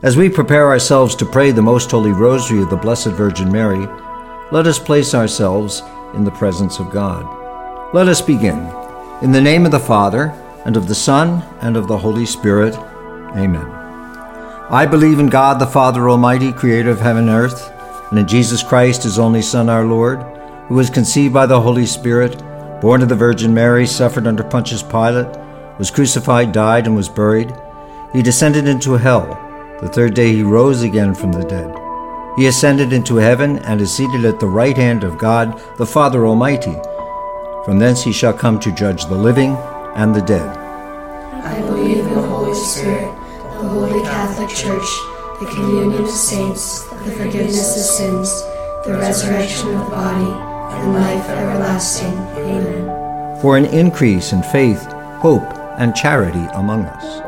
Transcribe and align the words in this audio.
As 0.00 0.16
we 0.16 0.28
prepare 0.28 0.68
ourselves 0.68 1.16
to 1.16 1.26
pray 1.26 1.50
the 1.50 1.60
Most 1.60 1.90
Holy 1.90 2.12
Rosary 2.12 2.62
of 2.62 2.70
the 2.70 2.76
Blessed 2.76 3.08
Virgin 3.08 3.50
Mary, 3.50 3.84
let 4.52 4.68
us 4.68 4.78
place 4.78 5.12
ourselves 5.12 5.82
in 6.14 6.22
the 6.22 6.30
presence 6.30 6.78
of 6.78 6.92
God. 6.92 7.26
Let 7.92 8.06
us 8.06 8.20
begin. 8.20 8.72
In 9.22 9.32
the 9.32 9.40
name 9.40 9.66
of 9.66 9.72
the 9.72 9.80
Father, 9.80 10.28
and 10.64 10.76
of 10.76 10.86
the 10.86 10.94
Son, 10.94 11.42
and 11.62 11.76
of 11.76 11.88
the 11.88 11.98
Holy 11.98 12.26
Spirit. 12.26 12.76
Amen. 13.36 13.66
I 14.70 14.86
believe 14.88 15.18
in 15.18 15.26
God 15.26 15.58
the 15.58 15.66
Father 15.66 16.08
Almighty, 16.08 16.52
creator 16.52 16.90
of 16.90 17.00
heaven 17.00 17.28
and 17.28 17.36
earth, 17.36 17.72
and 18.10 18.20
in 18.20 18.28
Jesus 18.28 18.62
Christ, 18.62 19.02
his 19.02 19.18
only 19.18 19.42
Son, 19.42 19.68
our 19.68 19.84
Lord, 19.84 20.20
who 20.68 20.76
was 20.76 20.90
conceived 20.90 21.34
by 21.34 21.46
the 21.46 21.60
Holy 21.60 21.86
Spirit, 21.86 22.40
born 22.80 23.02
of 23.02 23.08
the 23.08 23.16
Virgin 23.16 23.52
Mary, 23.52 23.84
suffered 23.84 24.28
under 24.28 24.44
Pontius 24.44 24.84
Pilate, 24.84 25.36
was 25.76 25.90
crucified, 25.90 26.52
died, 26.52 26.86
and 26.86 26.94
was 26.94 27.08
buried. 27.08 27.52
He 28.12 28.22
descended 28.22 28.68
into 28.68 28.92
hell. 28.92 29.46
The 29.80 29.88
third 29.88 30.14
day 30.14 30.32
he 30.32 30.42
rose 30.42 30.82
again 30.82 31.14
from 31.14 31.30
the 31.30 31.44
dead. 31.44 31.72
He 32.36 32.46
ascended 32.46 32.92
into 32.92 33.16
heaven 33.16 33.60
and 33.60 33.80
is 33.80 33.94
seated 33.94 34.24
at 34.24 34.40
the 34.40 34.48
right 34.48 34.76
hand 34.76 35.04
of 35.04 35.18
God, 35.18 35.62
the 35.76 35.86
Father 35.86 36.26
Almighty. 36.26 36.74
From 37.64 37.78
thence 37.78 38.02
he 38.02 38.12
shall 38.12 38.32
come 38.32 38.58
to 38.58 38.74
judge 38.74 39.06
the 39.06 39.14
living 39.14 39.56
and 39.94 40.12
the 40.12 40.22
dead. 40.22 40.56
I 41.44 41.60
believe 41.60 41.98
in 41.98 42.14
the 42.14 42.22
Holy 42.22 42.54
Spirit, 42.54 43.14
the 43.60 43.68
Holy 43.68 44.02
Catholic 44.02 44.48
Church, 44.48 44.88
the 45.38 45.46
communion 45.54 46.02
of 46.02 46.10
saints, 46.10 46.82
the 47.04 47.12
forgiveness 47.12 47.76
of 47.76 47.82
sins, 47.82 48.42
the 48.84 48.98
resurrection 48.98 49.74
of 49.74 49.84
the 49.84 49.90
body, 49.90 50.74
and 50.74 50.94
life 50.94 51.28
everlasting. 51.28 52.18
Amen. 52.36 53.40
For 53.40 53.56
an 53.56 53.66
increase 53.66 54.32
in 54.32 54.42
faith, 54.42 54.84
hope, 55.20 55.48
and 55.78 55.94
charity 55.94 56.46
among 56.54 56.86
us. 56.86 57.27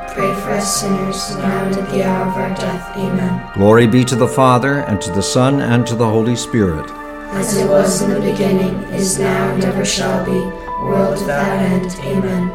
us 0.61 0.81
sinners, 0.81 1.35
now 1.37 1.65
and 1.65 1.75
at 1.75 1.89
the 1.89 2.03
hour 2.03 2.27
of 2.27 2.35
our 2.35 2.49
death. 2.55 2.95
Amen. 2.95 3.51
Glory 3.53 3.87
be 3.87 4.05
to 4.05 4.15
the 4.15 4.27
Father, 4.27 4.79
and 4.81 5.01
to 5.01 5.11
the 5.11 5.23
Son, 5.23 5.59
and 5.59 5.85
to 5.87 5.95
the 5.95 6.07
Holy 6.07 6.35
Spirit. 6.35 6.89
As 7.31 7.57
it 7.57 7.67
was 7.67 8.01
in 8.01 8.11
the 8.11 8.19
beginning, 8.19 8.75
is 8.93 9.17
now, 9.17 9.53
and 9.53 9.63
ever 9.65 9.83
shall 9.83 10.23
be, 10.23 10.39
world 10.85 11.19
without 11.19 11.59
end. 11.59 11.91
Amen. 12.03 12.51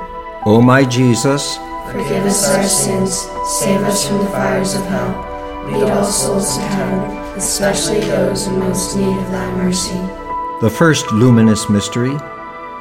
O 0.47 0.63
my 0.63 0.85
Jesus, 0.85 1.57
Forgive 1.91 2.25
us 2.27 2.49
our 2.55 2.63
sins, 2.65 3.27
save 3.61 3.81
us 3.83 4.07
from 4.07 4.19
the 4.19 4.27
fires 4.27 4.75
of 4.75 4.85
hell. 4.87 5.67
Lead 5.67 5.91
all 5.91 6.05
souls 6.05 6.57
to 6.57 6.63
heaven, 6.63 7.17
especially 7.37 8.01
those 8.01 8.47
in 8.47 8.59
most 8.59 8.97
need 8.97 9.17
of 9.19 9.31
thy 9.31 9.51
mercy. 9.57 9.99
the 10.61 10.71
first 10.71 11.11
luminous 11.13 11.69
mystery, 11.69 12.15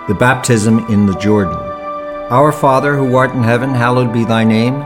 the 0.07 0.15
baptism 0.19 0.79
in 0.89 1.05
the 1.07 1.17
Jordan. 1.17 1.55
Our 2.29 2.51
Father 2.51 2.95
who 2.95 3.15
art 3.15 3.31
in 3.31 3.43
heaven, 3.43 3.69
hallowed 3.71 4.11
be 4.13 4.23
thy 4.25 4.43
name. 4.43 4.85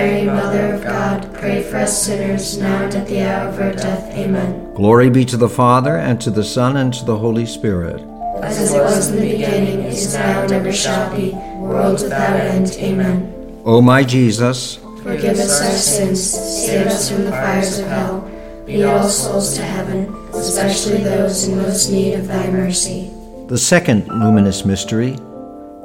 pray 1.41 1.63
for 1.63 1.77
us 1.77 2.05
sinners, 2.05 2.57
now 2.59 2.83
and 2.83 2.93
at 2.95 3.07
the 3.07 3.21
hour 3.23 3.49
of 3.49 3.59
our 3.59 3.73
death. 3.73 4.13
Amen. 4.15 4.73
Glory 4.75 5.09
be 5.09 5.25
to 5.25 5.37
the 5.37 5.49
Father, 5.49 5.97
and 5.97 6.21
to 6.21 6.29
the 6.29 6.43
Son, 6.43 6.77
and 6.77 6.93
to 6.93 7.03
the 7.03 7.17
Holy 7.17 7.45
Spirit. 7.47 7.99
As 8.43 8.71
it 8.71 8.79
was 8.79 9.09
in 9.09 9.15
the 9.17 9.31
beginning, 9.31 9.79
is 9.81 10.13
now, 10.13 10.43
and 10.43 10.51
ever 10.51 10.71
shall 10.71 11.13
be, 11.15 11.31
world 11.57 12.01
without 12.01 12.39
end. 12.39 12.69
Amen. 12.77 13.61
O 13.65 13.81
my 13.81 14.03
Jesus, 14.03 14.77
Forgive 15.03 15.39
us 15.39 15.61
our 15.61 15.71
sins, 15.71 16.21
save 16.23 16.85
us 16.87 17.09
from 17.11 17.25
the 17.25 17.31
fires 17.31 17.79
of 17.79 17.87
hell. 17.87 18.31
Lead 18.67 18.83
all 18.83 19.09
souls 19.09 19.55
to 19.55 19.63
heaven, 19.63 20.13
especially 20.33 21.03
those 21.03 21.47
in 21.47 21.57
most 21.57 21.89
need 21.89 22.13
of 22.13 22.27
thy 22.27 22.49
mercy. 22.51 23.09
the 23.47 23.57
second 23.57 24.07
luminous 24.07 24.63
mystery, 24.63 25.17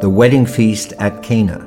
the 0.00 0.08
wedding 0.10 0.44
feast 0.44 0.92
at 0.98 1.22
Cana. 1.22 1.66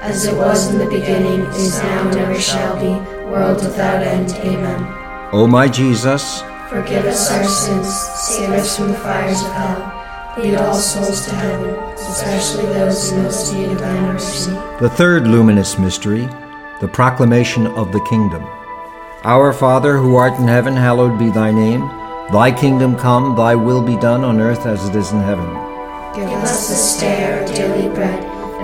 As 0.00 0.26
it 0.26 0.36
was 0.36 0.70
in 0.72 0.78
the 0.78 0.86
beginning, 0.86 1.40
is 1.50 1.78
now, 1.82 2.08
and 2.08 2.18
ever 2.18 2.40
shall 2.40 2.76
be, 2.78 2.92
world 3.26 3.56
without 3.62 4.02
end. 4.02 4.30
Amen. 4.44 4.80
O 5.32 5.46
my 5.46 5.68
Jesus, 5.68 6.42
Forgive 6.68 7.06
us 7.06 7.30
our 7.32 7.44
sins, 7.44 7.88
save 8.28 8.50
us 8.50 8.76
from 8.76 8.88
the 8.88 8.98
fires 8.98 9.40
of 9.42 9.52
hell. 9.52 9.94
Lead 10.38 10.54
all 10.56 10.74
souls 10.74 11.24
to 11.26 11.34
heaven, 11.34 11.74
especially 11.94 12.66
those 12.66 13.10
in 13.10 13.22
most 13.22 13.52
need 13.54 13.70
of 13.72 13.78
thy 13.78 14.00
mercy. 14.02 14.50
the 14.78 14.90
third 14.90 15.26
luminous 15.26 15.78
mystery, 15.78 16.28
the 16.80 16.88
proclamation 16.88 17.66
of 17.68 17.90
the 17.92 18.00
kingdom. 18.08 18.44
Our 19.24 19.52
Father, 19.52 19.96
who 19.96 20.14
art 20.16 20.38
in 20.38 20.46
heaven, 20.46 20.76
hallowed 20.76 21.18
be 21.18 21.30
thy 21.30 21.50
name. 21.50 21.80
Thy 22.30 22.52
kingdom 22.52 22.94
come, 22.96 23.34
thy 23.34 23.54
will 23.54 23.82
be 23.82 23.96
done 23.96 24.22
on 24.22 24.38
earth 24.40 24.66
as 24.66 24.86
it 24.88 24.94
is 24.94 25.10
in 25.10 25.20
heaven. 25.22 25.48
Give 26.14 26.28
us 26.44 26.68
this 26.68 27.00
day 27.00 27.24
our 27.32 27.46
daily 27.46 27.88
bread, 27.94 28.22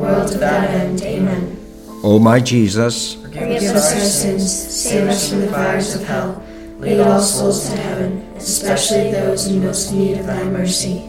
world 0.00 0.30
without 0.32 0.64
end. 0.70 1.02
Amen. 1.02 1.56
O 2.02 2.18
my 2.18 2.40
Jesus, 2.40 3.14
Forgive 3.14 3.62
us 3.76 3.92
our 3.92 4.00
sins, 4.00 4.50
save 4.82 5.08
us 5.08 5.28
from 5.30 5.40
the 5.42 5.48
fires 5.48 5.94
of 5.94 6.02
hell, 6.04 6.42
lead 6.78 7.00
all 7.00 7.20
souls 7.20 7.68
to 7.68 7.76
heaven, 7.76 8.26
especially 8.36 9.12
those 9.12 9.46
in 9.46 9.62
most 9.62 9.92
need 9.92 10.18
of 10.18 10.26
thy 10.26 10.42
mercy. 10.44 11.04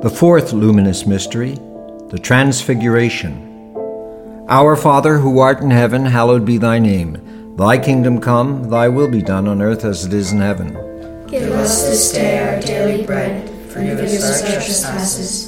the 0.00 0.08
fourth 0.10 0.52
luminous 0.52 1.06
mystery, 1.06 1.54
the 2.10 2.18
Transfiguration. 2.22 3.44
Our 4.48 4.76
Father, 4.76 5.18
who 5.18 5.40
art 5.40 5.60
in 5.60 5.70
heaven, 5.72 6.06
hallowed 6.06 6.44
be 6.46 6.56
thy 6.56 6.78
name. 6.78 7.18
Thy 7.56 7.76
kingdom 7.76 8.20
come, 8.20 8.70
thy 8.70 8.88
will 8.88 9.10
be 9.10 9.20
done 9.20 9.48
on 9.48 9.60
earth 9.60 9.84
as 9.84 10.04
it 10.06 10.12
is 10.14 10.32
in 10.32 10.40
heaven. 10.40 10.72
Give 11.26 11.50
us 11.52 11.82
this 11.82 12.12
day 12.12 12.38
our 12.38 12.60
daily 12.60 13.04
bread, 13.04 13.50
forgive 13.68 13.98
us 13.98 14.42
our 14.42 14.52
trespasses, 14.52 15.47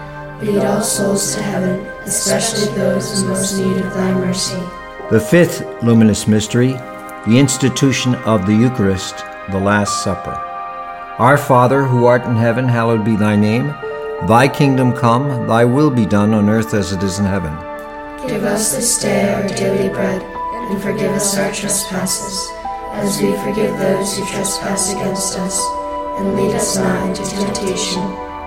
lead 0.41 0.65
all 0.65 0.81
souls 0.81 1.35
to 1.35 1.41
heaven, 1.41 1.85
especially 2.05 2.73
those 2.75 3.21
in 3.21 3.29
most 3.29 3.57
need 3.57 3.77
of 3.77 3.93
thy 3.93 4.13
mercy. 4.13 4.59
the 5.11 5.19
fifth 5.19 5.61
luminous 5.83 6.27
mystery, 6.27 6.71
the 7.27 7.37
institution 7.37 8.15
of 8.25 8.45
the 8.45 8.53
Eucharist, 8.55 9.17
the 9.51 9.59
Last 9.59 10.03
Supper. 10.03 10.31
Our 11.19 11.37
Father, 11.37 11.83
who 11.83 12.05
art 12.05 12.23
in 12.23 12.35
heaven, 12.35 12.67
hallowed 12.67 13.03
be 13.05 13.15
thy 13.15 13.35
name. 13.35 13.67
Thy 14.27 14.47
kingdom 14.47 14.93
come, 14.93 15.47
thy 15.47 15.65
will 15.65 15.91
be 15.91 16.05
done 16.05 16.33
on 16.33 16.49
earth 16.49 16.73
as 16.73 16.91
it 16.93 17.03
is 17.03 17.19
in 17.19 17.25
heaven. 17.25 17.53
Give 18.27 18.43
us 18.43 18.73
this 18.73 18.99
day 19.01 19.33
our 19.33 19.47
daily 19.49 19.89
bread, 19.89 20.21
and 20.23 20.81
forgive 20.81 21.11
us 21.11 21.37
our 21.37 21.51
trespasses, 21.51 22.49
as 22.93 23.21
we 23.21 23.31
forgive 23.43 23.77
those 23.77 24.17
who 24.17 24.25
trespass 24.25 24.93
against 24.93 25.37
us. 25.37 25.59
And 26.17 26.35
lead 26.35 26.55
us 26.55 26.77
not 26.77 27.09
into 27.09 27.23
temptation, 27.29 28.01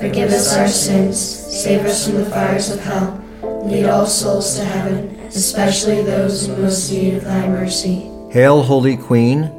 Forgive 0.00 0.30
us 0.30 0.56
our 0.56 0.68
sins, 0.68 1.18
save 1.18 1.84
us 1.84 2.06
from 2.06 2.18
the 2.18 2.26
fires 2.26 2.70
of 2.70 2.78
hell, 2.80 3.20
lead 3.64 3.86
all 3.86 4.06
souls 4.06 4.56
to 4.56 4.64
heaven, 4.64 5.18
especially 5.26 6.02
those 6.02 6.46
in 6.48 6.62
most 6.62 6.92
need 6.92 7.14
of 7.14 7.24
thy 7.24 7.48
mercy. 7.48 8.08
Hail, 8.30 8.62
Holy 8.62 8.96
Queen, 8.96 9.50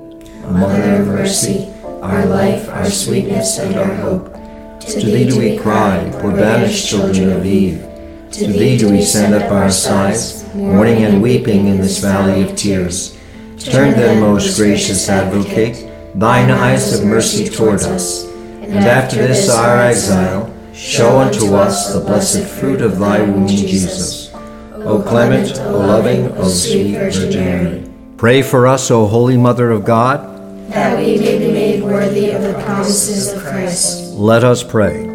Mother 0.48 1.02
of 1.02 1.08
mercy, 1.08 1.68
our 2.02 2.26
life, 2.26 2.70
our 2.70 2.90
sweetness, 2.90 3.60
and 3.60 3.76
our 3.76 3.94
hope. 3.96 4.34
to 4.80 5.02
thee 5.02 5.30
do 5.30 5.38
we 5.38 5.58
cry, 5.58 6.10
poor 6.22 6.32
banished 6.32 6.88
children 6.88 7.32
of 7.32 7.46
Eve. 7.46 7.86
To 8.32 8.48
thee 8.48 8.78
do 8.78 8.90
we 8.90 9.02
send 9.02 9.36
up 9.36 9.52
our 9.52 9.70
sighs, 9.70 10.46
mourning 10.56 11.04
and 11.04 11.22
weeping 11.22 11.68
in 11.68 11.78
this 11.82 12.00
valley 12.00 12.44
of 12.44 12.56
tears. 12.56 13.18
Turn 13.58 13.92
then, 13.92 14.22
most 14.22 14.58
gracious 14.58 15.10
advocate, 15.10 15.86
thine 16.16 16.50
eyes 16.50 16.98
of 16.98 17.06
mercy 17.06 17.50
toward 17.50 17.82
us, 17.82 18.29
and 18.70 18.86
after 18.86 19.28
this 19.28 19.50
our 19.50 19.82
exile, 19.82 20.54
show 20.74 21.20
unto 21.20 21.56
us 21.56 21.94
the 21.94 22.00
blessed 22.00 22.46
fruit 22.46 22.82
of 22.82 23.00
thy 23.00 23.22
womb, 23.22 23.48
Jesus. 23.48 24.32
O 24.34 25.02
clement, 25.02 25.58
O 25.60 25.80
loving, 25.80 26.32
O 26.38 26.48
sweet 26.48 26.94
Virgin 26.94 27.30
Mary. 27.32 27.84
Pray 28.18 28.42
for 28.42 28.68
us, 28.68 28.92
O 28.92 29.08
Holy 29.08 29.38
Mother 29.38 29.72
of 29.72 29.86
God. 29.86 30.38
that 30.70 30.98
we 31.00 31.18
may 31.18 31.40
be 31.40 31.52
made 31.52 31.84
worthy 31.84 32.30
of 32.30 32.44
the 32.44 32.54
promises 32.64 33.34
of 33.34 33.42
Christ. 33.44 34.14
Let 34.14 34.44
us 34.44 34.64
pray. 34.64 35.08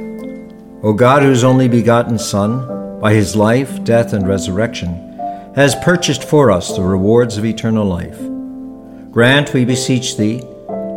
O 0.82 0.92
God, 0.92 1.22
whose 1.22 1.44
only 1.44 1.68
begotten 1.68 2.18
Son, 2.18 3.00
by 3.00 3.14
his 3.14 3.36
life, 3.36 3.84
death, 3.84 4.12
and 4.12 4.26
resurrection, 4.26 4.90
has 5.54 5.76
purchased 5.76 6.24
for 6.24 6.50
us 6.50 6.74
the 6.74 6.82
rewards 6.82 7.36
of 7.38 7.44
eternal 7.44 7.84
life, 7.86 8.18
grant, 9.12 9.54
we 9.54 9.64
beseech 9.64 10.16
thee, 10.16 10.42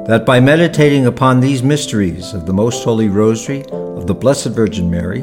that 0.07 0.25
by 0.25 0.39
meditating 0.39 1.05
upon 1.05 1.41
these 1.41 1.61
mysteries 1.61 2.33
of 2.33 2.45
the 2.45 2.53
most 2.53 2.83
holy 2.85 3.09
rosary 3.09 3.65
of 3.71 4.07
the 4.07 4.15
Blessed 4.15 4.47
Virgin 4.47 4.89
Mary, 4.89 5.21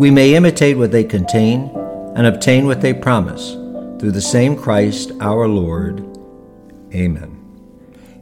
we 0.00 0.10
may 0.10 0.34
imitate 0.34 0.76
what 0.76 0.90
they 0.90 1.04
contain 1.04 1.70
and 2.16 2.26
obtain 2.26 2.66
what 2.66 2.80
they 2.80 2.92
promise, 2.92 3.52
through 4.00 4.10
the 4.10 4.20
same 4.20 4.56
Christ 4.56 5.12
our 5.20 5.46
Lord. 5.46 6.00
Amen. 6.92 7.36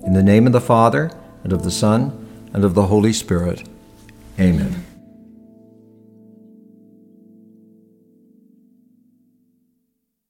In 0.04 0.12
the 0.12 0.23
name 0.23 0.47
of 0.47 0.52
the 0.52 0.61
Father, 0.61 1.11
and 1.42 1.54
of 1.54 1.62
the 1.62 1.71
Son, 1.71 2.50
and 2.52 2.64
of 2.64 2.75
the 2.75 2.87
Holy 2.87 3.14
Spirit. 3.14 3.66
Amen. 4.38 4.85